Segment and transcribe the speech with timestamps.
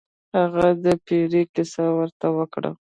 [0.37, 2.71] هغه د پیري کیسه ورته وکړه.